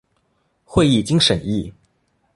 [0.65, 1.71] 会议经审议